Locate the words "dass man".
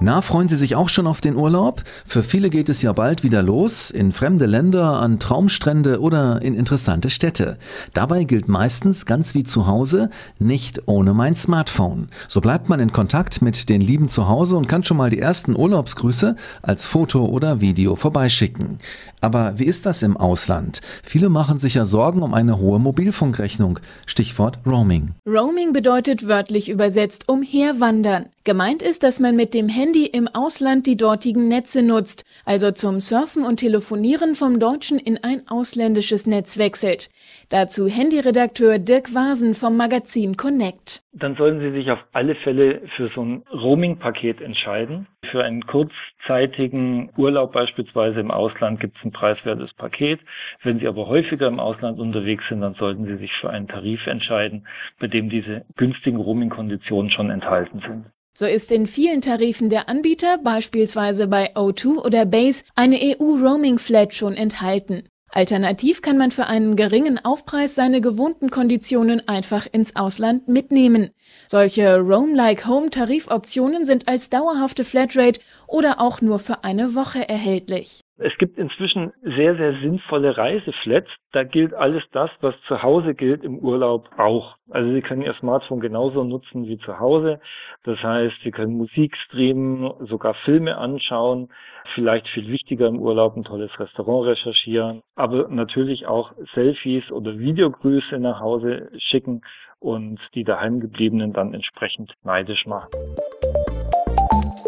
29.02-29.36